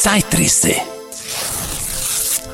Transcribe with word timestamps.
Zeitrisse. 0.00 0.72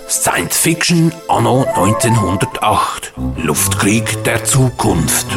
Science 0.08 0.58
Fiction 0.58 1.12
anno 1.28 1.64
1908. 1.76 3.12
Luftkrieg 3.36 4.24
der 4.24 4.42
Zukunft. 4.42 5.28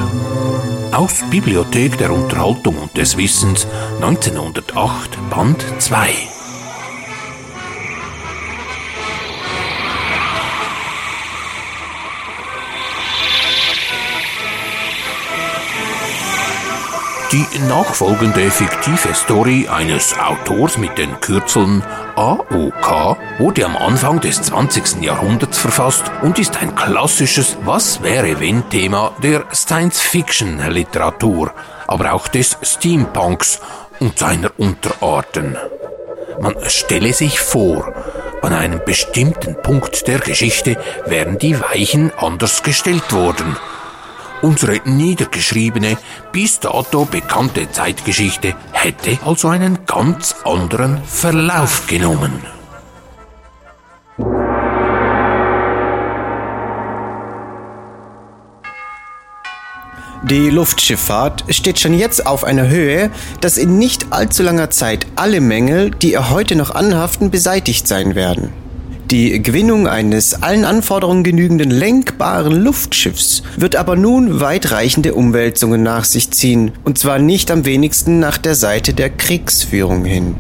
Aus 0.92 1.22
Bibliothek 1.30 2.00
der 2.00 2.12
Unterhaltung 2.12 2.80
und 2.80 2.98
des 2.98 3.16
Wissens 3.16 3.68
1908 4.02 5.20
Band 5.30 5.64
2. 5.78 6.39
Die 17.32 17.46
nachfolgende 17.68 18.50
fiktive 18.50 19.14
Story 19.14 19.68
eines 19.72 20.18
Autors 20.18 20.80
mit 20.80 20.98
den 20.98 21.22
Kürzeln 21.22 21.84
AOK 22.16 23.18
wurde 23.38 23.66
am 23.66 23.78
Anfang 23.78 24.20
des 24.20 24.42
20. 24.42 25.04
Jahrhunderts 25.04 25.60
verfasst 25.60 26.06
und 26.24 26.40
ist 26.40 26.60
ein 26.60 26.74
klassisches 26.74 27.56
Was 27.66 28.02
wäre 28.02 28.40
wenn 28.40 28.68
Thema 28.72 29.12
der 29.22 29.46
Science-Fiction-Literatur, 29.54 31.54
aber 31.86 32.14
auch 32.14 32.28
des 32.30 32.58
Steampunks 32.64 33.60
und 34.00 34.18
seiner 34.18 34.50
Unterarten. 34.58 35.56
Man 36.42 36.56
stelle 36.66 37.14
sich 37.14 37.40
vor, 37.40 37.94
an 38.42 38.54
einem 38.54 38.82
bestimmten 38.84 39.56
Punkt 39.62 40.08
der 40.08 40.18
Geschichte 40.18 40.78
wären 41.06 41.38
die 41.38 41.62
Weichen 41.62 42.12
anders 42.18 42.64
gestellt 42.64 43.14
worden– 43.14 43.56
Unsere 44.42 44.80
niedergeschriebene, 44.86 45.98
bis 46.32 46.60
dato 46.62 47.06
bekannte 47.06 47.70
Zeitgeschichte 47.72 48.56
hätte 48.72 49.18
also 49.26 49.50
einen 49.50 49.86
ganz 49.86 50.36
anderen 50.46 51.04
Verlauf 51.04 51.88
genommen. 51.88 52.40
Die 60.24 60.50
Luftschifffahrt 60.50 61.46
steht 61.50 61.80
schon 61.80 61.94
jetzt 61.94 62.26
auf 62.26 62.44
einer 62.44 62.68
Höhe, 62.68 63.10
dass 63.42 63.58
in 63.58 63.78
nicht 63.78 64.12
allzu 64.12 64.44
langer 64.44 64.70
Zeit 64.70 65.08
alle 65.16 65.42
Mängel, 65.42 65.92
die 65.92 66.12
ihr 66.12 66.30
heute 66.30 66.56
noch 66.56 66.72
anhaften, 66.72 67.32
beseitigt 67.32 67.88
sein 67.88 68.16
werden. 68.16 68.69
Die 69.12 69.42
Gewinnung 69.42 69.88
eines 69.88 70.44
allen 70.44 70.66
Anforderungen 70.66 71.24
genügenden 71.24 71.72
lenkbaren 71.72 72.62
Luftschiffs 72.62 73.42
wird 73.58 73.76
aber 73.76 73.96
nun 73.96 74.40
weitreichende 74.40 75.16
Umwälzungen 75.16 75.82
nach 75.82 76.06
sich 76.06 76.30
ziehen, 76.30 76.74
und 76.84 77.00
zwar 77.00 77.18
nicht 77.18 77.50
am 77.50 77.66
wenigsten 77.66 78.20
nach 78.20 78.38
der 78.38 78.54
Seite 78.54 78.94
der 78.94 79.10
Kriegsführung 79.10 80.06
hin. 80.06 80.36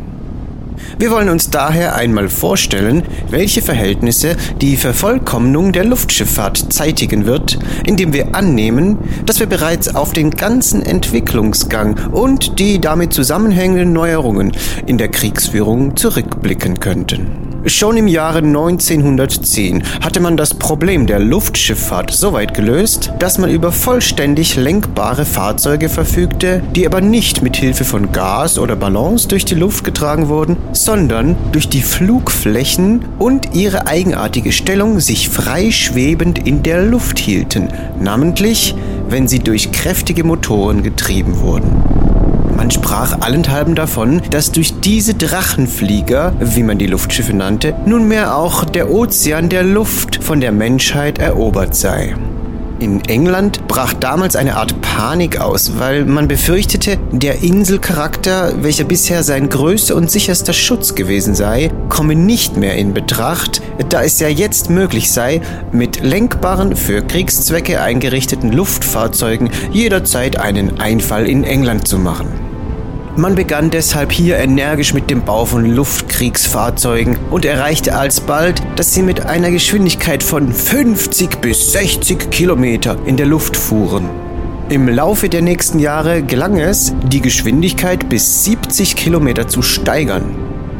Wir 1.00 1.09
wollen 1.09 1.30
uns 1.30 1.50
daher 1.50 1.95
einmal 1.95 2.30
vorstellen, 2.30 3.02
welche 3.31 3.64
Verhältnisse 3.64 4.36
die 4.61 4.78
Vervollkommnung 4.78 5.72
der 5.72 5.86
Luftschifffahrt 5.86 6.72
zeitigen 6.72 7.26
wird, 7.26 7.58
indem 7.88 8.14
wir 8.14 8.36
annehmen, 8.36 9.00
dass 9.26 9.39
wir 9.39 9.48
bereits 9.48 9.95
auf 9.95 10.14
den 10.14 10.30
ganzen 10.30 10.83
Entwicklungsgang 10.83 12.11
und 12.11 12.59
die 12.59 12.80
damit 12.80 13.14
zusammenhängenden 13.14 13.94
Neuerungen 13.94 14.52
in 14.86 15.00
der 15.00 15.08
Kriegsführung 15.08 15.98
zurückblicken 15.98 16.80
könnten. 16.80 17.48
Schon 17.66 17.98
im 17.98 18.08
Jahre 18.08 18.38
1910 18.38 19.84
hatte 20.02 20.22
man 20.22 20.38
das 20.38 20.54
Problem 20.54 21.08
der 21.08 21.20
Luftschifffahrt 21.20 22.10
so 22.10 22.32
weit 22.32 22.54
gelöst, 22.54 23.12
dass 23.20 23.38
man 23.38 23.50
über 23.50 23.74
vollständig 23.74 24.56
lenkbare 24.56 25.26
Fahrzeuge 25.26 25.90
verfügte, 25.90 26.64
die 26.74 26.86
aber 26.86 27.02
nicht 27.02 27.42
mit 27.42 27.58
Hilfe 27.58 27.84
von 27.84 28.14
Gas 28.14 28.58
oder 28.58 28.78
Ballons 28.78 29.28
durch 29.28 29.44
die 29.44 29.56
Luft 29.56 29.84
getragen 29.84 30.30
wurden, 30.30 30.56
sondern 30.72 31.36
durch 31.52 31.68
die 31.68 31.82
Flugflächen 31.82 33.04
und 33.20 33.54
ihre 33.54 33.88
eigenartige 33.88 34.54
Stellung 34.54 35.02
sich 35.02 35.28
frei 35.28 35.70
schwebend 35.72 36.48
in 36.48 36.64
der 36.64 36.84
Luft 36.84 37.20
hielten, 37.20 37.68
namentlich 38.00 38.73
wenn 39.10 39.28
sie 39.28 39.39
durch 39.39 39.73
kräftige 39.73 40.23
Motoren 40.23 40.82
getrieben 40.82 41.42
wurden. 41.42 41.98
Man 42.59 42.71
sprach 42.71 43.21
allenthalben 43.21 43.73
davon, 43.73 44.21
dass 44.31 44.52
durch 44.52 44.81
diese 44.81 45.14
Drachenflieger, 45.14 46.33
wie 46.42 46.64
man 46.64 46.77
die 46.77 46.87
Luftschiffe 46.87 47.33
nannte, 47.33 47.73
nunmehr 47.86 48.36
auch 48.36 48.65
der 48.65 48.92
Ozean 48.92 49.47
der 49.47 49.64
Luft 49.64 50.21
von 50.21 50.42
der 50.42 50.52
Menschheit 50.52 51.20
erobert 51.20 51.73
sei. 51.73 52.15
In 52.81 52.99
England 53.05 53.65
brach 53.70 53.93
damals 53.93 54.36
eine 54.36 54.58
Art 54.58 54.81
Panik 54.81 55.39
aus, 55.39 55.80
weil 55.80 56.03
man 56.03 56.27
befürchtete, 56.27 56.97
der 57.14 57.42
Inselcharakter, 57.42 58.61
welcher 58.61 58.83
bisher 58.83 59.23
sein 59.23 59.47
größter 59.47 59.95
und 59.95 60.11
sicherster 60.11 60.52
Schutz 60.52 60.95
gewesen 60.95 61.36
sei, 61.36 61.71
komme 61.87 62.15
nicht 62.15 62.58
mehr 62.58 62.76
in 62.76 62.93
Betracht, 62.93 63.61
da 63.87 64.03
es 64.03 64.20
ja 64.20 64.27
jetzt 64.27 64.70
möglich 64.70 65.14
sei, 65.14 65.39
mit 65.71 66.03
lenkbaren, 66.03 66.76
für 66.76 67.03
Kriegszwecke 67.03 67.81
eingerichteten 67.81 68.52
Luftfahrzeugen 68.52 69.49
jederzeit 69.71 70.37
einen 70.37 70.81
Einfall 70.81 71.26
in 71.26 71.45
England 71.45 71.87
zu 71.87 71.97
machen. 71.97 72.48
Man 73.20 73.36
begann 73.36 73.70
deshalb 73.70 74.14
hier 74.14 74.38
energisch 74.38 74.94
mit 74.94 75.10
dem 75.10 75.26
Bau 75.26 75.44
von 75.44 75.66
Luftkriegsfahrzeugen 75.66 77.18
und 77.30 77.44
erreichte 77.44 77.94
alsbald, 77.98 78.62
dass 78.78 78.94
sie 78.94 79.02
mit 79.02 79.26
einer 79.26 79.52
Geschwindigkeit 79.52 80.24
von 80.24 80.54
50 80.54 81.42
bis 81.42 81.74
60 81.74 82.30
Kilometer 82.30 82.96
in 83.06 83.18
der 83.18 83.26
Luft 83.26 83.58
fuhren. 83.58 84.10
Im 84.70 84.88
Laufe 84.88 85.28
der 85.28 85.42
nächsten 85.42 85.80
Jahre 85.80 86.24
gelang 86.24 86.60
es, 86.60 86.94
die 87.12 87.20
Geschwindigkeit 87.20 88.08
bis 88.08 88.46
70 88.46 88.96
Kilometer 88.96 89.50
zu 89.50 89.64
steigern. 89.64 90.24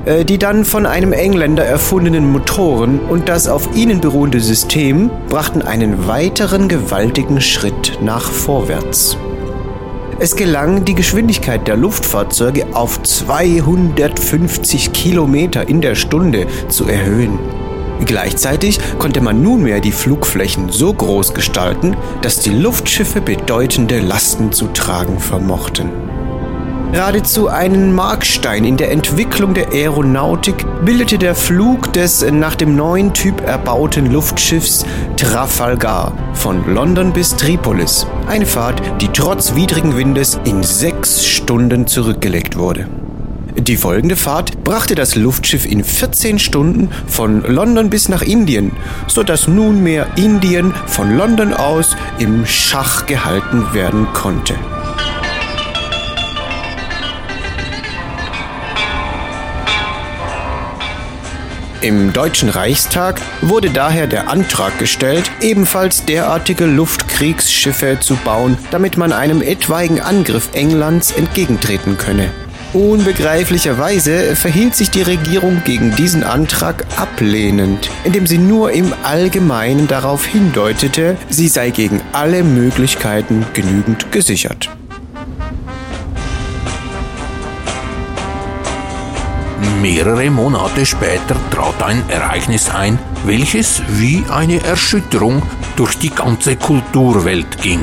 Äh, 0.06 0.24
die 0.24 0.38
dann 0.38 0.64
von 0.64 0.86
einem 0.86 1.12
Engländer 1.12 1.66
erfundenen 1.66 2.32
Motoren 2.32 3.00
und 3.00 3.28
das 3.28 3.50
auf 3.50 3.76
ihnen 3.76 4.00
beruhende 4.00 4.40
System 4.40 5.12
brachten 5.28 5.62
einen 5.62 6.08
weiteren 6.08 6.70
gewaltigen 6.70 7.42
Schritt 7.42 8.00
nach 8.02 8.32
vorwärts. 8.32 9.18
Es 10.22 10.36
gelang, 10.36 10.84
die 10.84 10.96
Geschwindigkeit 10.96 11.66
der 11.66 11.78
Luftfahrzeuge 11.78 12.76
auf 12.76 13.02
250 13.02 14.92
Kilometer 14.92 15.70
in 15.70 15.80
der 15.80 15.96
Stunde 15.96 16.46
zu 16.68 16.90
erhöhen. 16.90 17.40
Gleichzeitig 18.04 18.82
konnte 18.98 19.22
man 19.22 19.42
nunmehr 19.42 19.80
die 19.80 19.94
Flugflächen 19.94 20.68
so 20.70 20.94
groß 20.94 21.34
gestalten, 21.34 21.96
dass 22.22 22.40
die 22.40 22.50
Luftschiffe 22.50 23.22
bedeutende 23.22 24.00
Lasten 24.00 24.52
zu 24.52 24.68
tragen 24.68 25.20
vermochten. 25.20 26.09
Geradezu 26.92 27.48
einen 27.50 27.94
Markstein 27.94 28.66
in 28.66 28.76
der 28.76 28.92
Entwicklung 28.92 29.54
der 29.54 29.72
Aeronautik 29.72 30.66
bildete 30.84 31.20
der 31.20 31.36
Flug 31.36 31.94
des 31.94 32.26
nach 32.32 32.56
dem 32.56 32.76
neuen 32.76 33.14
Typ 33.14 33.42
erbauten 33.42 34.12
Luftschiffs 34.12 34.86
Trafalgar 35.16 36.18
von 36.34 36.74
London 36.74 37.14
bis 37.14 37.36
Tripolis. 37.36 38.08
Eine 38.28 38.48
Fahrt, 38.48 38.82
die 39.02 39.08
trotz 39.10 39.54
widrigen 39.54 39.98
Windes 39.98 40.40
in 40.46 40.64
sechs 40.64 41.26
Stunden 41.26 41.86
zurückgelegt 41.86 42.58
wurde. 42.58 42.88
Die 43.56 43.78
folgende 43.78 44.16
Fahrt 44.16 44.64
brachte 44.64 44.96
das 44.96 45.16
Luftschiff 45.16 45.66
in 45.66 45.84
14 45.84 46.40
Stunden 46.40 46.90
von 47.08 47.44
London 47.44 47.92
bis 47.92 48.10
nach 48.10 48.24
Indien, 48.24 48.72
sodass 49.08 49.48
nunmehr 49.48 50.08
Indien 50.16 50.74
von 50.88 51.16
London 51.16 51.54
aus 51.54 51.96
im 52.18 52.48
Schach 52.48 53.06
gehalten 53.06 53.74
werden 53.74 54.08
konnte. 54.14 54.56
Im 61.82 62.12
Deutschen 62.12 62.50
Reichstag 62.50 63.22
wurde 63.42 63.70
daher 63.70 64.06
der 64.06 64.28
Antrag 64.28 64.78
gestellt, 64.80 65.32
ebenfalls 65.40 66.04
derartige 66.04 66.66
Luftkriegsschiffe 66.66 68.00
zu 68.02 68.18
bauen, 68.18 68.58
damit 68.70 68.98
man 68.98 69.14
einem 69.14 69.42
etwaigen 69.42 70.02
Angriff 70.02 70.50
Englands 70.52 71.12
entgegentreten 71.12 71.98
könne. 71.98 72.32
Unbegreiflicherweise 72.74 74.36
verhielt 74.36 74.76
sich 74.76 74.90
die 74.90 75.04
Regierung 75.04 75.62
gegen 75.64 75.96
diesen 75.96 76.26
Antrag 76.26 76.86
ablehnend, 76.98 77.90
indem 78.04 78.28
sie 78.28 78.40
nur 78.40 78.74
im 78.74 78.94
Allgemeinen 79.04 79.88
darauf 79.88 80.26
hindeutete, 80.26 81.16
sie 81.30 81.48
sei 81.48 81.70
gegen 81.70 82.02
alle 82.12 82.44
Möglichkeiten 82.44 83.46
genügend 83.54 84.12
gesichert. 84.12 84.70
Mehrere 89.82 90.30
Monate 90.30 90.86
später 90.86 91.38
trat 91.52 91.82
ein 91.82 92.04
Ereignis 92.10 92.70
ein, 92.70 93.00
welches 93.24 93.82
wie 93.88 94.26
eine 94.30 94.62
Erschütterung 94.62 95.42
durch 95.78 95.98
die 95.98 96.10
ganze 96.10 96.58
Kulturwelt 96.58 97.62
ging. 97.62 97.82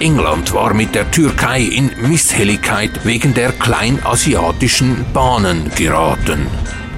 England 0.00 0.52
war 0.52 0.74
mit 0.74 0.96
der 0.96 1.08
Türkei 1.12 1.60
in 1.60 1.92
Misshelligkeit 2.08 3.04
wegen 3.04 3.34
der 3.34 3.52
kleinasiatischen 3.52 5.06
Bahnen 5.12 5.70
geraten. 5.76 6.48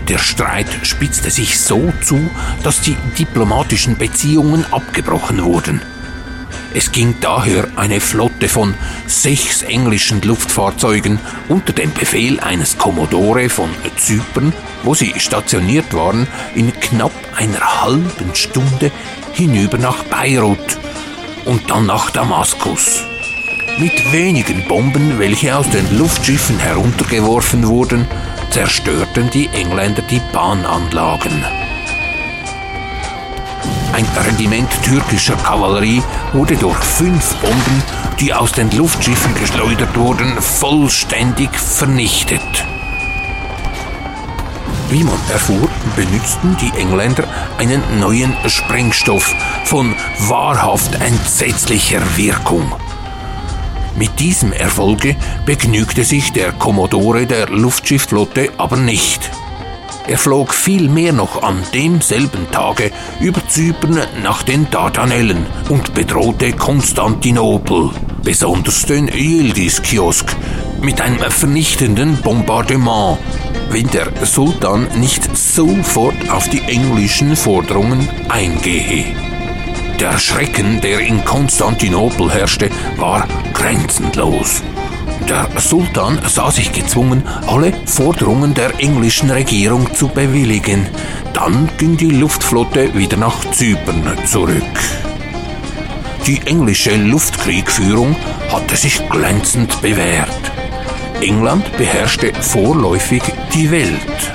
Der 0.08 0.18
Streit 0.18 0.68
spitzte 0.84 1.30
sich 1.30 1.60
so 1.60 1.92
zu, 2.00 2.18
dass 2.62 2.80
die 2.80 2.96
diplomatischen 3.18 3.98
Beziehungen 3.98 4.64
abgebrochen 4.72 5.44
wurden. 5.44 5.82
Es 6.74 6.92
ging 6.92 7.14
daher 7.20 7.66
eine 7.76 8.00
Flotte 8.00 8.48
von 8.48 8.74
sechs 9.06 9.62
englischen 9.62 10.20
Luftfahrzeugen 10.22 11.18
unter 11.48 11.72
dem 11.72 11.92
Befehl 11.92 12.40
eines 12.40 12.76
Kommodore 12.76 13.48
von 13.48 13.70
Zypern, 13.96 14.52
wo 14.82 14.94
sie 14.94 15.14
stationiert 15.18 15.94
waren, 15.94 16.26
in 16.54 16.72
knapp 16.78 17.12
einer 17.36 17.82
halben 17.82 18.34
Stunde 18.34 18.90
hinüber 19.32 19.78
nach 19.78 20.02
Beirut 20.04 20.78
und 21.46 21.70
dann 21.70 21.86
nach 21.86 22.10
Damaskus. 22.10 23.02
Mit 23.78 24.12
wenigen 24.12 24.66
Bomben, 24.68 25.18
welche 25.18 25.56
aus 25.56 25.68
den 25.70 25.98
Luftschiffen 25.98 26.58
heruntergeworfen 26.58 27.66
wurden, 27.66 28.06
zerstörten 28.50 29.30
die 29.30 29.48
Engländer 29.48 30.02
die 30.02 30.20
Bahnanlagen. 30.32 31.67
Ein 33.98 34.06
Regiment 34.30 34.70
türkischer 34.84 35.34
Kavallerie 35.34 36.00
wurde 36.32 36.56
durch 36.56 36.78
fünf 36.78 37.34
Bomben, 37.38 37.82
die 38.20 38.32
aus 38.32 38.52
den 38.52 38.70
Luftschiffen 38.70 39.34
geschleudert 39.34 39.96
wurden, 39.96 40.40
vollständig 40.40 41.50
vernichtet. 41.58 42.40
Wie 44.88 45.02
man 45.02 45.18
erfuhr, 45.32 45.68
benützten 45.96 46.56
die 46.58 46.70
Engländer 46.78 47.24
einen 47.58 47.82
neuen 47.98 48.36
Sprengstoff 48.46 49.34
von 49.64 49.96
wahrhaft 50.28 50.94
entsetzlicher 51.00 52.00
Wirkung. 52.16 52.72
Mit 53.96 54.20
diesem 54.20 54.52
Erfolge 54.52 55.16
begnügte 55.44 56.04
sich 56.04 56.30
der 56.30 56.52
Kommodore 56.52 57.26
der 57.26 57.48
Luftschiffflotte 57.48 58.52
aber 58.58 58.76
nicht. 58.76 59.28
Er 60.08 60.16
flog 60.16 60.54
vielmehr 60.54 61.12
noch 61.12 61.42
an 61.42 61.62
demselben 61.74 62.50
Tage 62.50 62.90
über 63.20 63.46
Zypern 63.46 64.00
nach 64.22 64.42
den 64.42 64.70
Dardanellen 64.70 65.44
und 65.68 65.92
bedrohte 65.92 66.52
Konstantinopel, 66.52 67.90
besonders 68.22 68.86
den 68.86 69.08
Yildiz-Kiosk, 69.08 70.34
mit 70.80 71.02
einem 71.02 71.18
vernichtenden 71.30 72.16
Bombardement, 72.22 73.18
wenn 73.68 73.90
der 73.90 74.08
Sultan 74.24 74.88
nicht 74.96 75.36
sofort 75.36 76.30
auf 76.30 76.48
die 76.48 76.62
englischen 76.62 77.36
Forderungen 77.36 78.08
eingehe. 78.30 79.14
Der 80.00 80.18
Schrecken, 80.18 80.80
der 80.80 81.00
in 81.00 81.22
Konstantinopel 81.22 82.32
herrschte, 82.32 82.70
war 82.96 83.28
grenzenlos. 83.52 84.62
Der 85.28 85.46
Sultan 85.58 86.18
sah 86.26 86.50
sich 86.50 86.72
gezwungen, 86.72 87.22
alle 87.46 87.74
Forderungen 87.84 88.54
der 88.54 88.80
englischen 88.80 89.30
Regierung 89.30 89.92
zu 89.94 90.08
bewilligen. 90.08 90.86
Dann 91.34 91.68
ging 91.76 91.98
die 91.98 92.10
Luftflotte 92.10 92.94
wieder 92.94 93.18
nach 93.18 93.38
Zypern 93.50 94.02
zurück. 94.24 94.62
Die 96.26 96.40
englische 96.46 96.96
Luftkriegführung 96.96 98.16
hatte 98.50 98.76
sich 98.76 99.06
glänzend 99.10 99.82
bewährt. 99.82 100.28
England 101.20 101.76
beherrschte 101.76 102.32
vorläufig 102.32 103.22
die 103.52 103.70
Welt. 103.70 104.32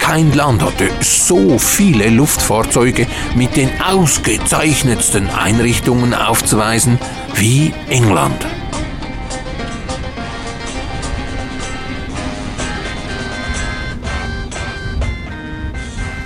Kein 0.00 0.32
Land 0.32 0.60
hatte 0.62 0.90
so 1.00 1.56
viele 1.56 2.08
Luftfahrzeuge 2.08 3.06
mit 3.36 3.54
den 3.54 3.70
ausgezeichnetsten 3.80 5.30
Einrichtungen 5.30 6.14
aufzuweisen 6.14 6.98
wie 7.34 7.72
England. 7.88 8.44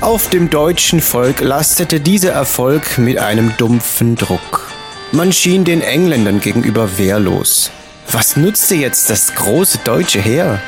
Auf 0.03 0.31
dem 0.31 0.51
deutschen 0.51 1.01
Volk 1.01 1.41
lastete 1.43 2.01
dieser 2.01 2.33
Erfolg 2.33 2.99
mit 2.99 3.19
einem 3.19 3.57
dumpfen 3.57 4.17
Druck. 4.17 4.69
Man 5.13 5.33
schien 5.33 5.65
den 5.65 5.81
Engländern 5.81 6.41
gegenüber 6.41 6.99
wehrlos. 6.99 7.71
Was 8.11 8.37
nutzte 8.37 8.75
jetzt 8.75 9.11
das 9.11 9.33
große 9.37 9.79
deutsche 9.85 10.21
Heer? 10.21 10.61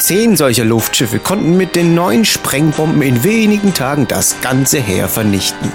Zehn 0.00 0.36
solcher 0.36 0.64
Luftschiffe 0.64 1.20
konnten 1.20 1.56
mit 1.56 1.76
den 1.76 1.94
neuen 1.94 2.24
Sprengbomben 2.24 3.02
in 3.02 3.22
wenigen 3.22 3.72
Tagen 3.72 4.08
das 4.08 4.40
ganze 4.40 4.80
Heer 4.80 5.06
vernichten. 5.06 5.70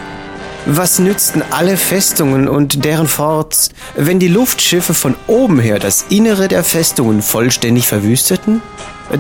Was 0.70 1.00
nützten 1.00 1.44
alle 1.50 1.78
Festungen 1.78 2.50
und 2.50 2.84
deren 2.84 3.08
Forts, 3.08 3.70
wenn 3.96 4.20
die 4.20 4.28
Luftschiffe 4.28 4.94
von 4.94 5.16
oben 5.26 5.60
her 5.60 5.80
das 5.80 6.08
Innere 6.10 6.50
der 6.50 6.62
Festungen 6.62 7.22
vollständig 7.22 7.88
verwüsteten? 7.88 8.62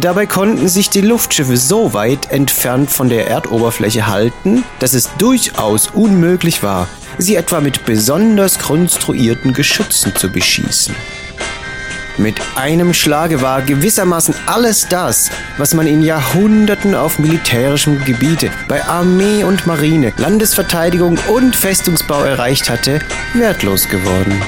Dabei 0.01 0.25
konnten 0.25 0.67
sich 0.67 0.89
die 0.89 0.99
Luftschiffe 0.99 1.55
so 1.55 1.93
weit 1.93 2.31
entfernt 2.31 2.91
von 2.91 3.07
der 3.07 3.29
Erdoberfläche 3.29 4.07
halten, 4.07 4.65
dass 4.79 4.93
es 4.93 5.09
durchaus 5.19 5.87
unmöglich 5.87 6.63
war, 6.63 6.89
sie 7.17 7.37
etwa 7.37 7.61
mit 7.61 7.85
besonders 7.85 8.59
konstruierten 8.59 9.53
Geschützen 9.53 10.13
zu 10.17 10.29
beschießen. 10.29 10.93
Mit 12.17 12.41
einem 12.55 12.95
Schlage 12.95 13.43
war 13.43 13.61
gewissermaßen 13.61 14.33
alles 14.47 14.87
das, 14.89 15.29
was 15.57 15.75
man 15.75 15.85
in 15.85 16.01
Jahrhunderten 16.01 16.95
auf 16.95 17.19
militärischem 17.19 18.03
Gebiete 18.05 18.49
bei 18.67 18.83
Armee 18.83 19.43
und 19.43 19.67
Marine, 19.67 20.13
Landesverteidigung 20.17 21.19
und 21.27 21.55
Festungsbau 21.55 22.23
erreicht 22.23 22.71
hatte, 22.71 23.01
wertlos 23.35 23.87
geworden. 23.87 24.41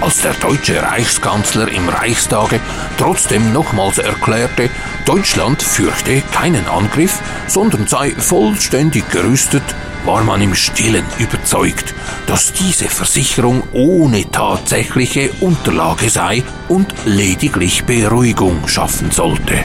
Als 0.00 0.22
der 0.22 0.32
deutsche 0.34 0.82
Reichskanzler 0.82 1.68
im 1.68 1.88
Reichstage 1.90 2.58
trotzdem 2.96 3.52
nochmals 3.52 3.98
erklärte, 3.98 4.70
Deutschland 5.04 5.62
fürchte 5.62 6.22
keinen 6.32 6.66
Angriff, 6.68 7.20
sondern 7.48 7.86
sei 7.86 8.12
vollständig 8.16 9.10
gerüstet, 9.10 9.62
war 10.06 10.22
man 10.22 10.40
im 10.40 10.54
stillen 10.54 11.04
überzeugt, 11.18 11.94
dass 12.26 12.52
diese 12.52 12.84
Versicherung 12.84 13.62
ohne 13.72 14.30
tatsächliche 14.30 15.30
Unterlage 15.40 16.08
sei 16.08 16.44
und 16.68 16.86
lediglich 17.04 17.84
Beruhigung 17.84 18.68
schaffen 18.68 19.10
sollte. 19.10 19.64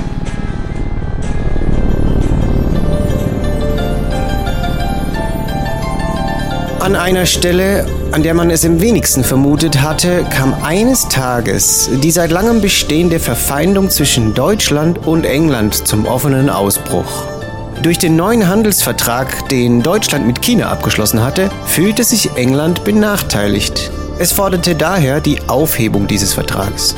An 6.79 6.95
einer 6.95 7.27
Stelle, 7.27 7.85
an 8.11 8.23
der 8.23 8.33
man 8.33 8.49
es 8.49 8.63
im 8.63 8.81
wenigsten 8.81 9.23
vermutet 9.23 9.83
hatte, 9.83 10.25
kam 10.31 10.55
eines 10.63 11.07
Tages 11.07 11.91
die 12.01 12.09
seit 12.09 12.31
langem 12.31 12.59
bestehende 12.59 13.19
Verfeindung 13.19 13.91
zwischen 13.91 14.33
Deutschland 14.33 15.05
und 15.05 15.25
England 15.25 15.87
zum 15.87 16.07
offenen 16.07 16.49
Ausbruch. 16.49 17.40
Durch 17.83 17.97
den 17.97 18.15
neuen 18.15 18.47
Handelsvertrag, 18.47 19.49
den 19.49 19.81
Deutschland 19.81 20.27
mit 20.27 20.43
China 20.43 20.69
abgeschlossen 20.69 21.23
hatte, 21.23 21.49
fühlte 21.65 22.03
sich 22.03 22.35
England 22.35 22.83
benachteiligt. 22.83 23.89
Es 24.19 24.31
forderte 24.31 24.75
daher 24.75 25.19
die 25.19 25.49
Aufhebung 25.49 26.05
dieses 26.05 26.31
Vertrags. 26.35 26.95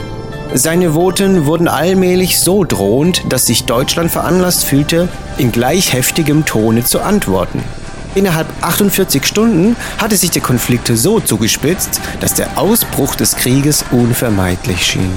Seine 0.53 0.94
Voten 0.94 1.45
wurden 1.45 1.69
allmählich 1.69 2.41
so 2.41 2.65
drohend, 2.65 3.24
dass 3.30 3.45
sich 3.45 3.63
Deutschland 3.63 4.12
veranlasst 4.12 4.65
fühlte, 4.65 5.07
in 5.37 5.54
gleich 5.54 5.94
heftigem 5.94 6.44
Tone 6.44 6.83
zu 6.83 6.99
antworten. 6.99 7.63
Innerhalb 8.13 8.47
48 8.59 9.25
Stunden 9.25 9.78
hatte 9.99 10.18
sich 10.18 10.31
der 10.31 10.42
Konflikt 10.42 10.92
so 10.94 11.21
zugespitzt, 11.21 12.02
dass 12.19 12.33
der 12.33 12.57
Ausbruch 12.57 13.16
des 13.16 13.37
Krieges 13.37 13.85
unvermeidlich 13.92 14.85
schien. 14.85 15.13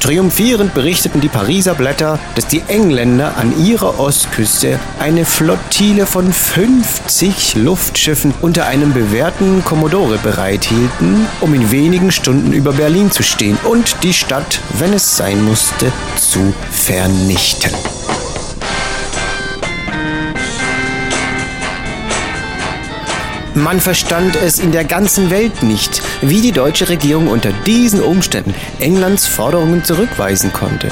Triumphierend 0.00 0.74
berichteten 0.74 1.20
die 1.20 1.28
Pariser 1.28 1.74
Blätter, 1.74 2.18
dass 2.34 2.46
die 2.46 2.62
Engländer 2.68 3.36
an 3.36 3.52
ihrer 3.64 3.98
Ostküste 3.98 4.78
eine 4.98 5.24
Flottille 5.24 6.06
von 6.06 6.32
50 6.32 7.56
Luftschiffen 7.56 8.34
unter 8.42 8.66
einem 8.66 8.92
bewährten 8.92 9.64
Kommodore 9.64 10.18
bereithielten, 10.18 11.26
um 11.40 11.54
in 11.54 11.70
wenigen 11.70 12.12
Stunden 12.12 12.52
über 12.52 12.72
Berlin 12.72 13.10
zu 13.10 13.22
stehen 13.22 13.58
und 13.64 13.96
die 14.02 14.12
Stadt, 14.12 14.60
wenn 14.78 14.92
es 14.92 15.16
sein 15.16 15.44
musste, 15.44 15.92
zu 16.16 16.52
vernichten. 16.70 17.72
Man 23.56 23.80
verstand 23.80 24.36
es 24.36 24.58
in 24.58 24.70
der 24.70 24.84
ganzen 24.84 25.30
Welt 25.30 25.62
nicht, 25.62 26.02
wie 26.20 26.42
die 26.42 26.52
deutsche 26.52 26.90
Regierung 26.90 27.28
unter 27.28 27.52
diesen 27.64 28.02
Umständen 28.02 28.54
Englands 28.80 29.26
Forderungen 29.26 29.82
zurückweisen 29.82 30.52
konnte. 30.52 30.90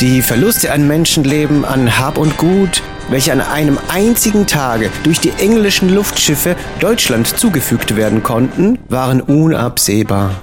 Die 0.00 0.22
Verluste 0.22 0.70
an 0.70 0.86
Menschenleben, 0.86 1.64
an 1.64 1.98
Hab 1.98 2.16
und 2.16 2.36
Gut, 2.36 2.84
welche 3.10 3.32
an 3.32 3.40
einem 3.40 3.80
einzigen 3.88 4.46
Tage 4.46 4.90
durch 5.02 5.18
die 5.18 5.32
englischen 5.38 5.92
Luftschiffe 5.92 6.54
Deutschland 6.78 7.36
zugefügt 7.36 7.96
werden 7.96 8.22
konnten, 8.22 8.78
waren 8.88 9.20
unabsehbar. 9.20 10.36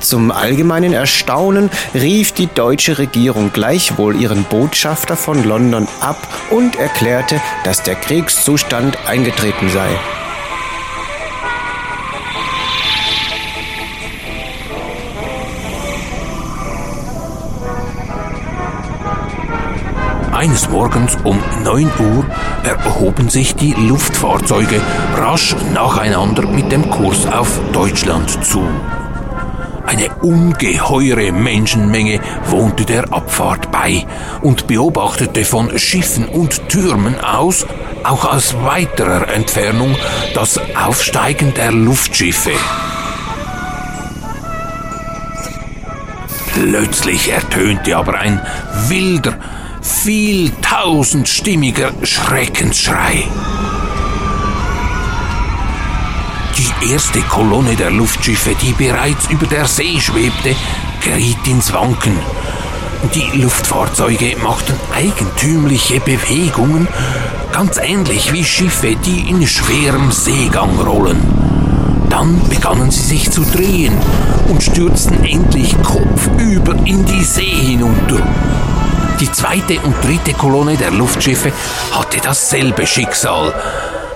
Zum 0.00 0.30
allgemeinen 0.30 0.94
Erstaunen 0.94 1.68
rief 1.94 2.32
die 2.32 2.46
deutsche 2.46 2.96
Regierung 2.96 3.52
gleichwohl 3.52 4.16
ihren 4.16 4.44
Botschafter 4.44 5.14
von 5.14 5.44
London 5.44 5.86
ab 6.00 6.16
und 6.50 6.76
erklärte, 6.76 7.38
dass 7.64 7.82
der 7.82 7.96
Kriegszustand 7.96 8.96
eingetreten 9.06 9.68
sei. 9.68 9.90
Eines 20.42 20.68
Morgens 20.68 21.16
um 21.22 21.40
9 21.62 21.88
Uhr 22.00 22.26
erhoben 22.64 23.28
sich 23.28 23.54
die 23.54 23.74
Luftfahrzeuge 23.74 24.80
rasch 25.14 25.54
nacheinander 25.72 26.48
mit 26.48 26.72
dem 26.72 26.90
Kurs 26.90 27.28
auf 27.28 27.60
Deutschland 27.72 28.44
zu. 28.44 28.66
Eine 29.86 30.12
ungeheure 30.20 31.30
Menschenmenge 31.30 32.18
wohnte 32.46 32.84
der 32.84 33.12
Abfahrt 33.12 33.70
bei 33.70 34.04
und 34.40 34.66
beobachtete 34.66 35.44
von 35.44 35.78
Schiffen 35.78 36.26
und 36.26 36.68
Türmen 36.68 37.20
aus, 37.20 37.64
auch 38.02 38.24
aus 38.24 38.56
weiterer 38.64 39.28
Entfernung, 39.28 39.94
das 40.34 40.58
Aufsteigen 40.74 41.54
der 41.54 41.70
Luftschiffe. 41.70 42.50
Plötzlich 46.52 47.30
ertönte 47.30 47.96
aber 47.96 48.18
ein 48.18 48.40
wilder, 48.88 49.38
viel 49.82 50.52
tausendstimmiger 50.62 51.92
Schreckensschrei. 52.02 53.24
Die 56.56 56.92
erste 56.92 57.20
Kolonne 57.22 57.74
der 57.74 57.90
Luftschiffe, 57.90 58.54
die 58.62 58.72
bereits 58.72 59.28
über 59.28 59.46
der 59.46 59.66
See 59.66 60.00
schwebte, 60.00 60.54
geriet 61.02 61.46
ins 61.46 61.72
Wanken. 61.72 62.16
Die 63.14 63.40
Luftfahrzeuge 63.40 64.36
machten 64.42 64.74
eigentümliche 64.94 65.98
Bewegungen, 65.98 66.86
ganz 67.52 67.78
ähnlich 67.78 68.32
wie 68.32 68.44
Schiffe, 68.44 68.94
die 69.04 69.28
in 69.28 69.44
schwerem 69.46 70.12
Seegang 70.12 70.78
rollen. 70.78 71.20
Dann 72.08 72.40
begannen 72.48 72.90
sie 72.92 73.02
sich 73.02 73.30
zu 73.30 73.42
drehen 73.42 73.94
und 74.48 74.62
stürzten 74.62 75.24
endlich 75.24 75.74
kopfüber 75.82 76.76
in 76.84 77.04
die 77.04 77.24
See 77.24 77.42
hinunter. 77.42 78.22
Die 79.22 79.30
zweite 79.30 79.78
und 79.82 79.94
dritte 80.02 80.32
Kolonne 80.32 80.76
der 80.76 80.90
Luftschiffe 80.90 81.52
hatte 81.92 82.18
dasselbe 82.20 82.88
Schicksal. 82.88 83.54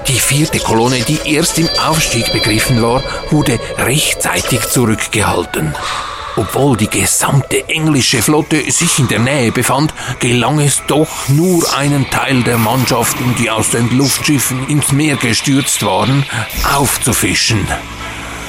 Die 0.08 0.18
vierte 0.18 0.58
Kolonne, 0.58 0.98
die 1.02 1.20
erst 1.32 1.60
im 1.60 1.68
Aufstieg 1.86 2.32
begriffen 2.32 2.82
war, 2.82 3.04
wurde 3.30 3.60
rechtzeitig 3.78 4.62
zurückgehalten. 4.62 5.76
Obwohl 6.34 6.76
die 6.76 6.90
gesamte 6.90 7.68
englische 7.68 8.20
Flotte 8.20 8.68
sich 8.72 8.98
in 8.98 9.06
der 9.06 9.20
Nähe 9.20 9.52
befand, 9.52 9.94
gelang 10.18 10.58
es 10.58 10.82
doch 10.88 11.28
nur 11.28 11.72
einen 11.76 12.10
Teil 12.10 12.42
der 12.42 12.58
Mannschaften, 12.58 13.36
die 13.38 13.48
aus 13.48 13.70
den 13.70 13.96
Luftschiffen 13.96 14.66
ins 14.66 14.90
Meer 14.90 15.14
gestürzt 15.14 15.86
waren, 15.86 16.26
aufzufischen. 16.74 17.64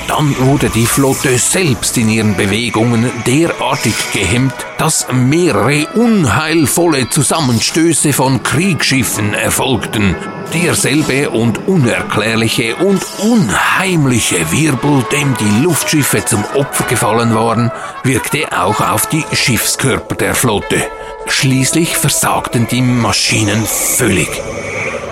Dann 0.08 0.38
wurde 0.40 0.70
die 0.70 0.86
Flotte 0.86 1.38
selbst 1.38 1.98
in 1.98 2.10
ihren 2.10 2.38
Bewegungen 2.38 3.12
derartig 3.26 3.94
gehemmt, 4.14 4.54
dass 4.78 5.08
mehrere 5.12 5.86
unheilvolle 5.96 7.10
Zusammenstöße 7.10 8.14
von 8.14 8.42
Kriegsschiffen 8.42 9.34
erfolgten. 9.34 10.16
Derselbe 10.54 11.30
und 11.30 11.68
unerklärliche 11.68 12.78
und 12.78 13.06
unheimliche 13.20 14.50
Wirbel, 14.52 15.04
dem 15.12 15.36
die 15.36 15.64
Luftschiffe 15.64 16.24
zum 16.24 16.44
Opfer 16.56 16.86
gefallen 16.86 17.36
waren, 17.36 17.70
wirkte 18.04 18.46
auch 18.58 18.80
auf 18.80 19.08
die 19.08 19.26
Schiffskörper 19.34 20.16
der 20.16 20.36
Flotte. 20.36 20.84
Schließlich 21.28 21.98
versagten 21.98 22.66
die 22.72 22.82
Maschinen 22.82 23.66
völlig. 23.66 24.30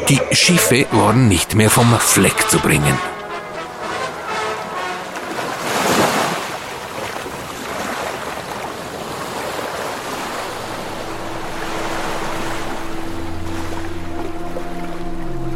Die 0.08 0.22
Schiffe 0.32 0.86
waren 0.92 1.28
nicht 1.28 1.56
mehr 1.56 1.70
vom 1.70 1.94
Fleck 2.00 2.50
zu 2.50 2.60
bringen. 2.60 2.98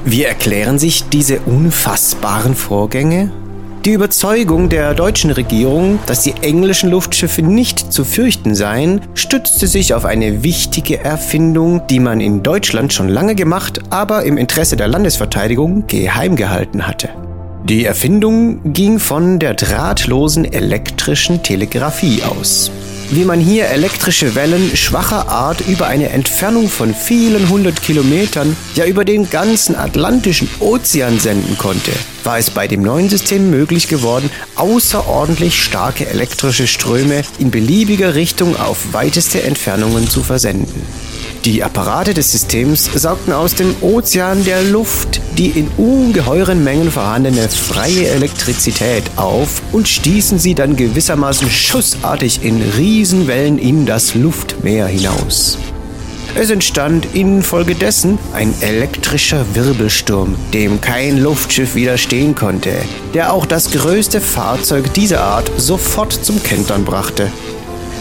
Wie 0.05 0.23
erklären 0.23 0.79
sich 0.79 1.09
diese 1.09 1.39
unfassbaren 1.41 2.55
Vorgänge? 2.55 3.31
Die 3.85 3.91
Überzeugung 3.91 4.69
der 4.69 4.93
deutschen 4.93 5.31
Regierung, 5.31 5.99
dass 6.05 6.23
die 6.23 6.33
englischen 6.41 6.89
Luftschiffe 6.89 7.41
nicht 7.41 7.93
zu 7.93 8.03
fürchten 8.03 8.55
seien, 8.55 9.01
stützte 9.13 9.67
sich 9.67 9.93
auf 9.93 10.05
eine 10.05 10.43
wichtige 10.43 10.99
Erfindung, 10.99 11.81
die 11.89 11.99
man 11.99 12.21
in 12.21 12.43
Deutschland 12.43 12.93
schon 12.93 13.09
lange 13.09 13.35
gemacht, 13.35 13.79
aber 13.89 14.23
im 14.23 14.37
Interesse 14.37 14.75
der 14.75 14.87
Landesverteidigung 14.87 15.85
geheim 15.87 16.35
gehalten 16.35 16.87
hatte. 16.87 17.09
Die 17.63 17.85
Erfindung 17.85 18.73
ging 18.73 18.99
von 18.99 19.37
der 19.37 19.53
drahtlosen 19.53 20.45
elektrischen 20.45 21.43
Telegrafie 21.43 22.23
aus 22.23 22.71
wie 23.11 23.25
man 23.25 23.39
hier 23.39 23.65
elektrische 23.67 24.35
Wellen 24.35 24.75
schwacher 24.75 25.29
Art 25.29 25.61
über 25.67 25.87
eine 25.87 26.09
Entfernung 26.09 26.69
von 26.69 26.93
vielen 26.93 27.49
hundert 27.49 27.81
Kilometern, 27.81 28.55
ja 28.75 28.85
über 28.85 29.05
den 29.05 29.29
ganzen 29.29 29.75
Atlantischen 29.75 30.49
Ozean 30.59 31.19
senden 31.19 31.57
konnte, 31.57 31.91
war 32.23 32.37
es 32.37 32.51
bei 32.51 32.67
dem 32.67 32.81
neuen 32.81 33.09
System 33.09 33.49
möglich 33.49 33.87
geworden, 33.87 34.29
außerordentlich 34.55 35.61
starke 35.61 36.07
elektrische 36.07 36.67
Ströme 36.67 37.23
in 37.39 37.51
beliebiger 37.51 38.15
Richtung 38.15 38.55
auf 38.55 38.93
weiteste 38.93 39.43
Entfernungen 39.43 40.09
zu 40.09 40.21
versenden. 40.21 40.81
Die 41.49 41.63
Apparate 41.63 42.13
des 42.13 42.31
Systems 42.31 42.91
saugten 42.93 43.33
aus 43.33 43.55
dem 43.55 43.73
Ozean 43.81 44.45
der 44.45 44.61
Luft 44.61 45.19
die 45.35 45.47
in 45.49 45.67
ungeheuren 45.77 46.63
Mengen 46.63 46.91
vorhandene 46.91 47.49
freie 47.49 48.07
Elektrizität 48.09 49.03
auf 49.15 49.63
und 49.71 49.87
stießen 49.87 50.37
sie 50.37 50.53
dann 50.53 50.75
gewissermaßen 50.75 51.49
schussartig 51.49 52.43
in 52.43 52.61
Riesenwellen 52.77 53.57
in 53.57 53.87
das 53.87 54.13
Luftmeer 54.13 54.85
hinaus. 54.85 55.57
Es 56.35 56.51
entstand 56.51 57.15
infolgedessen 57.15 58.19
ein 58.33 58.53
elektrischer 58.61 59.43
Wirbelsturm, 59.55 60.35
dem 60.53 60.79
kein 60.81 61.17
Luftschiff 61.17 61.73
widerstehen 61.73 62.35
konnte, 62.35 62.73
der 63.15 63.33
auch 63.33 63.47
das 63.47 63.71
größte 63.71 64.21
Fahrzeug 64.21 64.93
dieser 64.93 65.21
Art 65.21 65.49
sofort 65.57 66.13
zum 66.13 66.43
Kentern 66.43 66.85
brachte. 66.85 67.31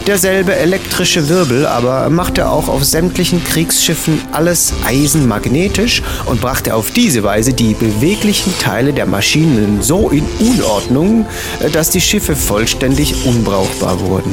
Derselbe 0.09 0.57
elektrische 0.57 1.29
Wirbel 1.29 1.67
aber 1.67 2.09
machte 2.09 2.49
auch 2.49 2.69
auf 2.69 2.83
sämtlichen 2.83 3.45
Kriegsschiffen 3.45 4.23
alles 4.33 4.73
eisenmagnetisch 4.87 6.03
und 6.25 6.41
brachte 6.41 6.75
auf 6.75 6.91
diese 6.91 7.25
Weise 7.25 7.53
die 7.53 7.75
beweglichen 7.75 8.59
Teile 8.59 8.95
der 8.95 9.05
Maschinen 9.05 9.83
so 9.83 10.09
in 10.09 10.25
Unordnung, 10.41 11.27
dass 11.75 11.91
die 11.91 12.01
Schiffe 12.01 12.37
vollständig 12.37 13.27
unbrauchbar 13.27 14.01
wurden. 14.01 14.33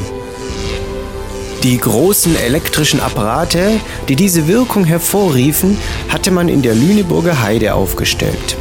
Die 1.64 1.78
großen 1.78 2.38
elektrischen 2.38 3.02
Apparate, 3.02 3.82
die 4.08 4.16
diese 4.16 4.48
Wirkung 4.48 4.86
hervorriefen, 4.86 5.78
hatte 6.08 6.32
man 6.32 6.48
in 6.48 6.62
der 6.62 6.74
Lüneburger 6.74 7.42
Heide 7.42 7.74
aufgestellt. 7.74 8.56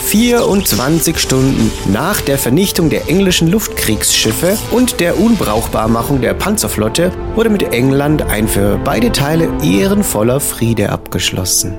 24 0.00 1.18
Stunden 1.18 1.70
nach 1.92 2.20
der 2.20 2.38
Vernichtung 2.38 2.90
der 2.90 3.08
englischen 3.08 3.48
Luftkriegsschiffe 3.50 4.58
und 4.70 4.98
der 4.98 5.18
Unbrauchbarmachung 5.18 6.20
der 6.20 6.34
Panzerflotte 6.34 7.12
wurde 7.34 7.50
mit 7.50 7.62
England 7.72 8.22
ein 8.22 8.48
für 8.48 8.78
beide 8.78 9.12
Teile 9.12 9.48
ehrenvoller 9.62 10.40
Friede 10.40 10.90
abgeschlossen. 10.90 11.78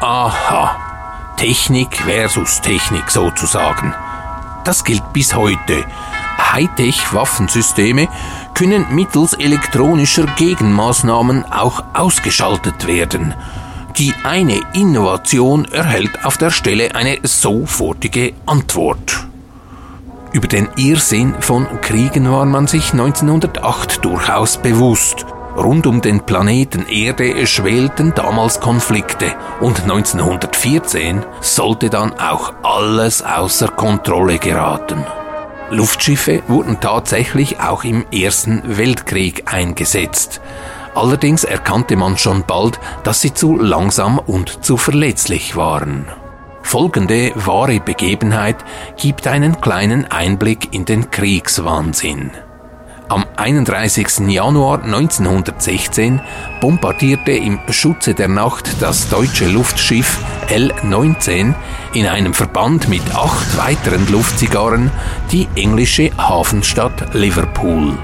Aha, 0.00 1.34
Technik 1.36 1.96
versus 1.96 2.60
Technik 2.60 3.10
sozusagen. 3.10 3.94
Das 4.64 4.84
gilt 4.84 5.12
bis 5.12 5.34
heute. 5.34 5.84
Hightech-Waffensysteme 6.38 8.08
können 8.54 8.86
mittels 8.90 9.34
elektronischer 9.34 10.26
Gegenmaßnahmen 10.36 11.44
auch 11.44 11.82
ausgeschaltet 11.94 12.86
werden. 12.86 13.34
Die 13.98 14.14
eine 14.22 14.60
Innovation 14.74 15.64
erhält 15.66 16.24
auf 16.24 16.38
der 16.38 16.50
Stelle 16.50 16.94
eine 16.94 17.18
sofortige 17.22 18.32
Antwort. 18.46 19.26
Über 20.32 20.46
den 20.46 20.68
Irrsinn 20.76 21.34
von 21.40 21.66
Kriegen 21.80 22.30
war 22.30 22.44
man 22.44 22.66
sich 22.66 22.92
1908 22.92 24.04
durchaus 24.04 24.58
bewusst. 24.58 25.26
Rund 25.56 25.86
um 25.86 26.00
den 26.00 26.20
Planeten 26.20 26.86
Erde 26.86 27.44
schwelten 27.46 28.12
damals 28.14 28.60
Konflikte 28.60 29.34
und 29.60 29.82
1914 29.82 31.24
sollte 31.40 31.90
dann 31.90 32.12
auch 32.20 32.52
alles 32.62 33.22
außer 33.22 33.68
Kontrolle 33.68 34.38
geraten. 34.38 35.04
Luftschiffe 35.70 36.42
wurden 36.48 36.80
tatsächlich 36.80 37.60
auch 37.60 37.84
im 37.84 38.06
Ersten 38.10 38.62
Weltkrieg 38.78 39.52
eingesetzt. 39.52 40.40
Allerdings 40.94 41.44
erkannte 41.44 41.96
man 41.96 42.16
schon 42.16 42.44
bald, 42.46 42.80
dass 43.04 43.20
sie 43.20 43.34
zu 43.34 43.56
langsam 43.56 44.18
und 44.18 44.64
zu 44.64 44.76
verletzlich 44.76 45.56
waren. 45.56 46.06
Folgende 46.62 47.32
wahre 47.34 47.80
Begebenheit 47.80 48.56
gibt 48.96 49.26
einen 49.26 49.60
kleinen 49.60 50.10
Einblick 50.10 50.72
in 50.72 50.84
den 50.84 51.10
Kriegswahnsinn. 51.10 52.30
Am 53.10 53.24
31. 53.36 54.28
Januar 54.28 54.82
1916 54.82 56.20
bombardierte 56.60 57.32
im 57.32 57.58
Schutze 57.70 58.12
der 58.12 58.28
Nacht 58.28 58.82
das 58.82 59.08
deutsche 59.08 59.46
Luftschiff 59.46 60.18
L-19 60.48 61.54
in 61.94 62.06
einem 62.06 62.34
Verband 62.34 62.90
mit 62.90 63.00
acht 63.14 63.56
weiteren 63.56 64.06
Luftzigarren 64.12 64.90
die 65.32 65.48
englische 65.54 66.10
Hafenstadt 66.18 67.14
Liverpool. 67.14 67.96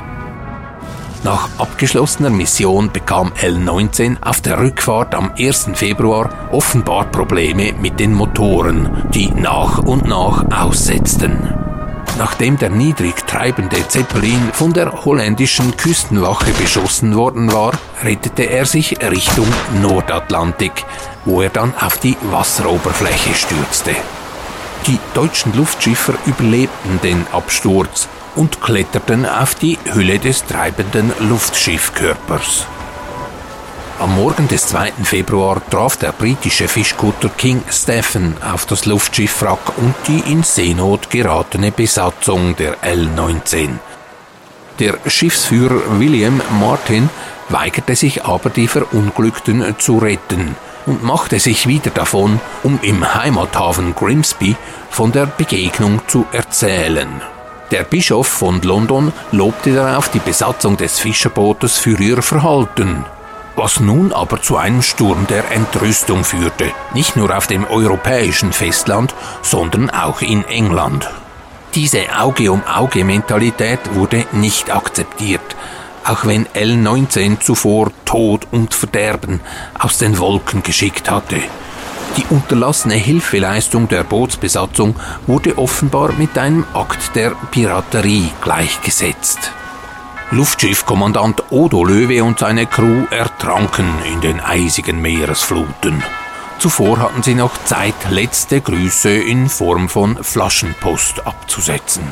Nach 1.22 1.50
abgeschlossener 1.58 2.30
Mission 2.30 2.90
bekam 2.90 3.32
L-19 3.38 4.22
auf 4.22 4.40
der 4.40 4.58
Rückfahrt 4.58 5.14
am 5.14 5.32
1. 5.38 5.70
Februar 5.74 6.30
offenbar 6.50 7.04
Probleme 7.10 7.74
mit 7.74 8.00
den 8.00 8.14
Motoren, 8.14 9.04
die 9.12 9.30
nach 9.30 9.80
und 9.80 10.08
nach 10.08 10.44
aussetzten. 10.50 11.73
Nachdem 12.16 12.56
der 12.58 12.70
niedrig 12.70 13.26
treibende 13.26 13.88
Zeppelin 13.88 14.50
von 14.52 14.72
der 14.72 15.04
holländischen 15.04 15.76
Küstenwache 15.76 16.52
beschossen 16.52 17.16
worden 17.16 17.52
war, 17.52 17.72
rettete 18.04 18.44
er 18.44 18.66
sich 18.66 18.96
Richtung 19.02 19.48
Nordatlantik, 19.82 20.84
wo 21.24 21.42
er 21.42 21.50
dann 21.50 21.74
auf 21.76 21.98
die 21.98 22.16
Wasseroberfläche 22.30 23.34
stürzte. 23.34 23.96
Die 24.86 24.98
deutschen 25.14 25.54
Luftschiffer 25.54 26.14
überlebten 26.26 27.00
den 27.02 27.26
Absturz 27.32 28.08
und 28.36 28.60
kletterten 28.60 29.26
auf 29.26 29.56
die 29.56 29.78
Hülle 29.92 30.20
des 30.20 30.44
treibenden 30.44 31.12
Luftschiffkörpers. 31.18 32.66
Am 34.00 34.16
Morgen 34.16 34.48
des 34.48 34.66
2. 34.66 34.92
Februar 35.04 35.62
traf 35.70 35.96
der 35.96 36.10
britische 36.10 36.66
Fischkutter 36.66 37.28
King 37.28 37.62
Stephen 37.70 38.34
auf 38.42 38.66
das 38.66 38.86
Luftschiffwrack 38.86 39.78
und 39.78 39.94
die 40.08 40.32
in 40.32 40.42
Seenot 40.42 41.10
geratene 41.10 41.70
Besatzung 41.70 42.56
der 42.56 42.82
L-19. 42.82 43.68
Der 44.80 44.98
Schiffsführer 45.06 46.00
William 46.00 46.42
Martin 46.58 47.08
weigerte 47.48 47.94
sich 47.94 48.24
aber, 48.24 48.50
die 48.50 48.66
Verunglückten 48.66 49.76
zu 49.78 49.98
retten 49.98 50.56
und 50.86 51.04
machte 51.04 51.38
sich 51.38 51.68
wieder 51.68 51.90
davon, 51.90 52.40
um 52.64 52.80
im 52.82 53.14
Heimathafen 53.14 53.94
Grimsby 53.94 54.56
von 54.90 55.12
der 55.12 55.26
Begegnung 55.26 56.00
zu 56.08 56.26
erzählen. 56.32 57.22
Der 57.70 57.84
Bischof 57.84 58.26
von 58.26 58.60
London 58.62 59.12
lobte 59.30 59.72
darauf 59.72 60.08
die 60.08 60.18
Besatzung 60.18 60.76
des 60.76 60.98
Fischerbootes 60.98 61.78
für 61.78 61.96
ihr 62.00 62.22
Verhalten 62.22 63.04
was 63.56 63.80
nun 63.80 64.12
aber 64.12 64.42
zu 64.42 64.56
einem 64.56 64.82
Sturm 64.82 65.26
der 65.28 65.50
Entrüstung 65.50 66.24
führte, 66.24 66.72
nicht 66.92 67.16
nur 67.16 67.36
auf 67.36 67.46
dem 67.46 67.64
europäischen 67.64 68.52
Festland, 68.52 69.14
sondern 69.42 69.90
auch 69.90 70.22
in 70.22 70.44
England. 70.44 71.08
Diese 71.74 72.04
Auge-um-Auge-Mentalität 72.16 73.80
wurde 73.94 74.26
nicht 74.32 74.74
akzeptiert, 74.74 75.56
auch 76.04 76.24
wenn 76.24 76.46
L19 76.46 77.40
zuvor 77.40 77.90
Tod 78.04 78.46
und 78.52 78.74
Verderben 78.74 79.40
aus 79.78 79.98
den 79.98 80.18
Wolken 80.18 80.62
geschickt 80.62 81.10
hatte. 81.10 81.40
Die 82.16 82.24
unterlassene 82.30 82.94
Hilfeleistung 82.94 83.88
der 83.88 84.04
Bootsbesatzung 84.04 84.94
wurde 85.26 85.58
offenbar 85.58 86.12
mit 86.12 86.38
einem 86.38 86.64
Akt 86.72 87.16
der 87.16 87.32
Piraterie 87.50 88.30
gleichgesetzt. 88.40 89.50
Luftschiffkommandant 90.34 91.44
Odo 91.50 91.84
Löwe 91.84 92.24
und 92.24 92.40
seine 92.40 92.66
Crew 92.66 93.04
ertranken 93.10 93.86
in 94.12 94.20
den 94.20 94.40
eisigen 94.40 95.00
Meeresfluten. 95.00 96.02
Zuvor 96.58 96.98
hatten 96.98 97.22
sie 97.22 97.36
noch 97.36 97.52
Zeit, 97.66 97.94
letzte 98.10 98.60
Grüße 98.60 99.10
in 99.10 99.48
Form 99.48 99.88
von 99.88 100.22
Flaschenpost 100.24 101.24
abzusetzen. 101.24 102.02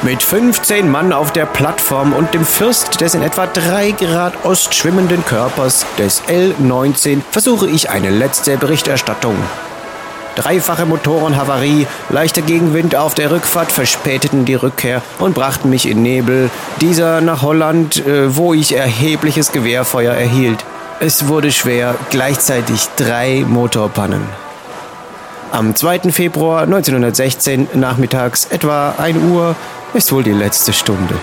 Mit 0.00 0.22
15 0.22 0.90
Mann 0.90 1.12
auf 1.12 1.32
der 1.32 1.44
Plattform 1.44 2.14
und 2.14 2.32
dem 2.32 2.46
Fürst 2.46 3.02
des 3.02 3.14
in 3.14 3.20
etwa 3.20 3.46
3 3.46 3.90
Grad 3.90 4.46
Ost 4.46 4.74
schwimmenden 4.74 5.22
Körpers 5.26 5.84
des 5.98 6.22
L-19 6.28 7.20
versuche 7.30 7.68
ich 7.68 7.90
eine 7.90 8.08
letzte 8.08 8.56
Berichterstattung. 8.56 9.36
Dreifache 10.38 10.86
Motorenhavarie, 10.86 11.88
leichter 12.10 12.42
Gegenwind 12.42 12.94
auf 12.94 13.16
der 13.16 13.32
Rückfahrt 13.32 13.72
verspäteten 13.72 14.44
die 14.44 14.54
Rückkehr 14.54 15.02
und 15.18 15.34
brachten 15.34 15.68
mich 15.68 15.88
in 15.88 16.00
Nebel, 16.00 16.48
dieser 16.80 17.20
nach 17.20 17.42
Holland, 17.42 18.06
äh, 18.06 18.36
wo 18.36 18.54
ich 18.54 18.76
erhebliches 18.76 19.50
Gewehrfeuer 19.50 20.14
erhielt. 20.14 20.64
Es 21.00 21.26
wurde 21.26 21.50
schwer, 21.50 21.96
gleichzeitig 22.10 22.86
drei 22.96 23.44
Motorpannen. 23.48 24.22
Am 25.50 25.74
2. 25.74 26.12
Februar 26.12 26.62
1916 26.62 27.70
nachmittags 27.74 28.46
etwa 28.46 28.94
1 28.96 29.18
Uhr 29.18 29.56
ist 29.92 30.12
wohl 30.12 30.22
die 30.22 30.30
letzte 30.30 30.72
Stunde. 30.72 31.14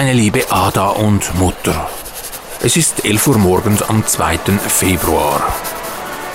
Meine 0.00 0.14
liebe 0.14 0.50
Ada 0.50 0.88
und 0.88 1.34
Mutter. 1.34 1.86
Es 2.62 2.78
ist 2.78 3.04
11 3.04 3.26
Uhr 3.26 3.36
morgens 3.36 3.82
am 3.82 4.06
2. 4.06 4.38
Februar. 4.66 5.42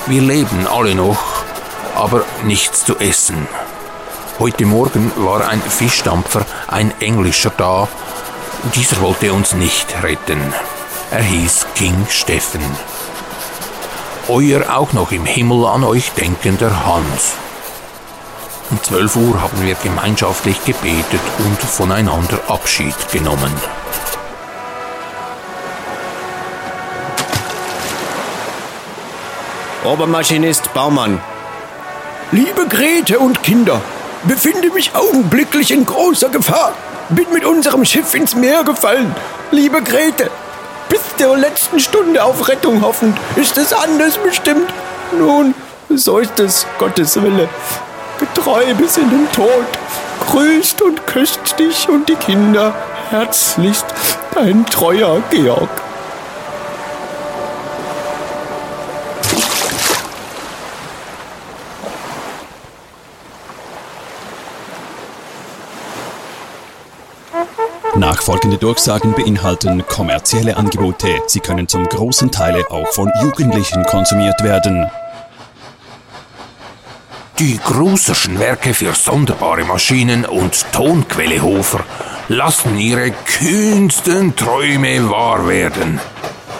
Wir 0.06 0.22
leben 0.22 0.68
alle 0.68 0.94
noch, 0.94 1.18
aber 1.96 2.26
nichts 2.44 2.86
zu 2.86 2.96
essen. 3.00 3.48
Heute 4.38 4.68
Morgen 4.68 5.12
war 5.16 5.50
ein 5.50 5.60
Fischdampfer, 5.64 6.46
ein 6.68 6.94
Englischer 7.02 7.52
da. 7.58 7.88
Dieser 8.76 9.02
wollte 9.02 9.34
uns 9.34 9.56
nicht 9.56 10.04
retten. 10.04 10.54
Er 11.10 11.24
hieß 11.24 11.66
King 11.74 12.06
Steffen. 12.08 12.62
Euer 14.28 14.78
auch 14.78 14.94
noch 14.94 15.12
im 15.12 15.26
Himmel 15.26 15.66
an 15.66 15.84
euch 15.84 16.12
denkender 16.12 16.86
Hans. 16.86 17.34
Um 18.72 18.82
12 18.82 19.16
Uhr 19.18 19.42
haben 19.42 19.62
wir 19.62 19.76
gemeinschaftlich 19.76 20.64
gebetet 20.66 21.22
und 21.38 21.62
voneinander 21.62 22.40
Abschied 22.48 22.96
genommen. 23.12 23.54
Obermaschinist 29.84 30.74
Baumann. 30.74 31.22
Liebe 32.32 32.66
Grete 32.68 33.20
und 33.20 33.44
Kinder, 33.44 33.82
befinde 34.24 34.72
mich 34.72 34.96
augenblicklich 34.96 35.70
in 35.70 35.86
großer 35.86 36.30
Gefahr. 36.30 36.74
Bin 37.10 37.32
mit 37.32 37.46
unserem 37.46 37.86
Schiff 37.86 38.16
ins 38.16 38.34
Meer 38.34 38.64
gefallen. 38.64 39.16
Liebe 39.52 39.84
Grete, 39.84 40.32
bis 40.90 41.02
zur 41.18 41.38
letzten 41.38 41.80
Stunde 41.80 42.24
auf 42.24 42.48
Rettung 42.48 42.82
hoffend, 42.82 43.16
ist 43.36 43.60
es 43.60 43.74
anders 43.74 44.18
bestimmt. 44.18 44.74
Nun, 45.16 45.54
so 45.90 46.18
ist 46.18 46.40
es, 46.40 46.66
Gottes 46.80 47.22
Wille 47.22 47.48
getreu 48.20 48.74
bis 48.78 48.98
in 48.98 49.10
den 49.10 49.32
Tod, 49.32 49.66
grüßt 50.28 50.82
und 50.82 51.06
küsst 51.08 51.58
dich 51.60 51.88
und 51.90 52.10
die 52.10 52.16
Kinder 52.16 52.74
herzlichst, 53.10 53.86
dein 54.34 54.66
treuer 54.66 55.22
Georg. 55.30 55.70
Nachfolgende 67.96 68.58
Durchsagen 68.58 69.14
beinhalten 69.14 69.86
kommerzielle 69.88 70.58
Angebote. 70.58 71.08
Sie 71.28 71.40
können 71.40 71.68
zum 71.68 71.86
großen 71.86 72.30
Teil 72.30 72.64
auch 72.70 72.88
von 72.90 73.10
Jugendlichen 73.22 73.84
konsumiert 73.86 74.44
werden. 74.44 74.90
Die 77.40 77.58
Gruserschen 77.58 78.40
Werke 78.40 78.74
für 78.74 78.94
sonderbare 78.94 79.66
Maschinen 79.66 80.24
und 80.26 80.66
Tonquellehofer 80.72 81.84
lassen 82.30 82.78
ihre 82.78 83.12
kühnsten 83.12 84.38
Träume 84.38 85.10
wahr 85.10 85.46
werden. 85.46 86.00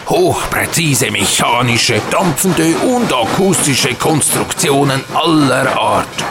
Hochpräzise 0.06 1.10
mechanische, 1.10 1.98
dampfende 2.10 2.76
und 2.94 3.10
akustische 3.10 3.94
Konstruktionen 3.94 5.02
aller 5.14 5.80
Art. 5.80 6.24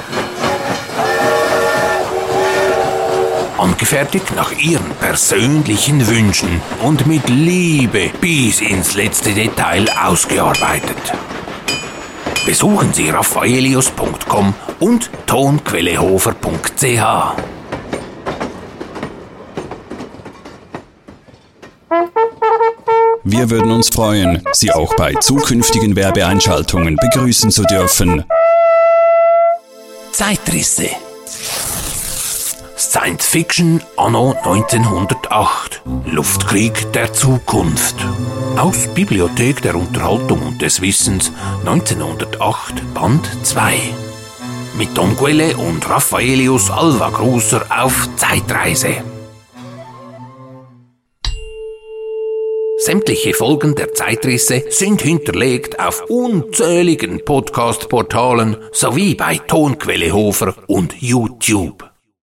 Angefertigt 3.58 4.36
nach 4.36 4.52
ihren 4.52 4.92
persönlichen 5.00 6.08
Wünschen 6.08 6.62
und 6.84 7.08
mit 7.08 7.28
Liebe 7.30 8.12
bis 8.22 8.62
ins 8.62 8.94
letzte 8.94 9.34
Detail 9.34 9.88
ausgearbeitet 10.04 11.14
besuchen 12.46 12.94
Sie 12.94 13.10
raffaelius.com 13.10 14.54
und 14.80 15.10
tonquellehofer.ch. 15.26 17.04
Wir 23.24 23.50
würden 23.50 23.72
uns 23.72 23.90
freuen, 23.90 24.44
Sie 24.54 24.72
auch 24.72 24.96
bei 24.96 25.16
zukünftigen 25.16 25.96
Werbeeinschaltungen 25.96 26.96
begrüßen 26.96 27.50
zu 27.50 27.64
dürfen. 27.64 28.24
Zeitrisse 30.12 30.90
Science 32.98 33.26
Fiction 33.28 33.82
anno 33.98 34.34
1908. 34.46 35.82
Luftkrieg 36.06 36.94
der 36.94 37.12
Zukunft. 37.12 37.98
Aus 38.56 38.88
Bibliothek 38.88 39.62
der 39.62 39.76
Unterhaltung 39.76 40.42
und 40.42 40.62
des 40.62 40.80
Wissens 40.80 41.30
1908 41.66 42.94
Band 42.94 43.30
2. 43.44 43.74
Mit 44.78 44.98
Don 44.98 45.14
Quelle 45.18 45.58
und 45.58 45.90
Raffaelius 45.90 46.72
Alva 46.72 47.10
Großer 47.10 47.66
auf 47.70 48.08
Zeitreise. 48.16 49.04
Sämtliche 52.78 53.34
Folgen 53.34 53.76
der 53.76 53.94
Zeitrisse 53.94 54.64
sind 54.70 55.02
hinterlegt 55.02 55.82
auf 55.82 56.06
unzähligen 56.08 57.26
Podcast-Portalen 57.26 58.56
sowie 58.72 59.16
bei 59.16 59.38
Tonquelle 59.38 60.14
Hofer 60.14 60.56
und 60.68 60.96
YouTube. 61.02 61.85